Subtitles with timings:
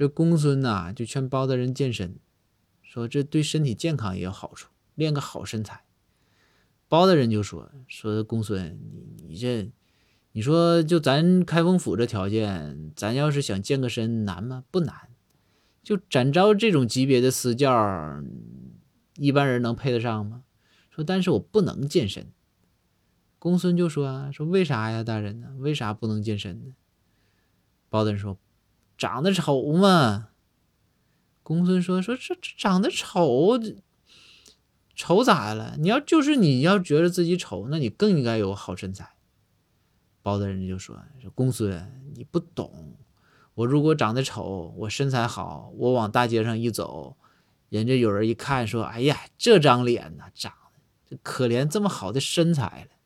[0.00, 2.16] 这公孙呐就劝包大人健身，
[2.82, 5.84] 说这对身体健康也有好处，练个好身材。
[6.88, 9.70] 包大人就说说公孙，你你这，
[10.32, 14.64] 你说就咱开封府这条件，咱要是想健个身难吗？
[14.70, 15.10] 不难，
[15.82, 17.70] 就展昭这种级别的私教，
[19.16, 20.44] 一般人能配得上吗？
[20.88, 22.32] 说但是我不能健身。
[23.38, 25.48] 公孙就说说为啥呀，大人呢？
[25.58, 26.74] 为啥不能健身呢？
[27.90, 28.38] 包大人说
[29.00, 30.28] 长得丑嘛。
[31.42, 33.58] 公孙说说这这长得丑。
[34.94, 35.76] 丑咋了？
[35.78, 39.14] 你要就是你要觉得自己丑，那你更应该有好身材。
[40.20, 42.98] 包大人就说：“说公孙，你不懂。
[43.54, 47.16] 我如果长得丑，我身材好，我往大街上一走，
[47.70, 50.52] 人家有人一看说：‘哎呀，这张脸呐，长
[51.08, 52.96] 得可怜，这么好的身材了。’